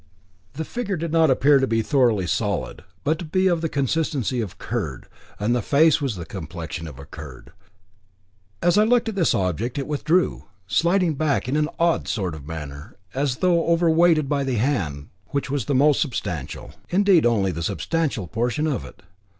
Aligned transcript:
The 0.53 0.65
figure 0.65 0.97
did 0.97 1.11
not 1.11 1.29
appear 1.29 1.59
to 1.59 1.67
be 1.67 1.83
thoroughly 1.83 2.25
solid, 2.25 2.83
but 3.03 3.19
to 3.19 3.25
be 3.25 3.45
of 3.45 3.61
the 3.61 3.69
consistency 3.69 4.41
of 4.41 4.57
curd, 4.57 5.05
and 5.39 5.55
the 5.55 5.61
face 5.61 6.01
was 6.01 6.13
of 6.13 6.21
the 6.21 6.25
complexion 6.25 6.87
of 6.87 6.97
curd. 7.11 7.51
As 8.63 8.79
I 8.79 8.83
looked 8.83 9.09
at 9.09 9.13
this 9.13 9.35
object 9.35 9.77
it 9.77 9.85
withdrew, 9.85 10.45
sliding 10.65 11.13
backward 11.13 11.55
in 11.55 11.65
an 11.67 11.69
odd 11.77 12.07
sort 12.07 12.33
of 12.33 12.47
manner, 12.47 12.97
and 13.13 13.21
as 13.21 13.35
though 13.45 13.67
overweighted 13.67 14.27
by 14.27 14.43
the 14.43 14.55
hand, 14.55 15.09
which 15.27 15.51
was 15.51 15.65
the 15.65 15.75
most 15.75 16.01
substantial, 16.01 16.71
indeed 16.89 17.23
the 17.25 17.29
only 17.29 17.53
substantial 17.61 18.25
portion 18.25 18.65
of 18.65 18.83
it. 18.83 19.03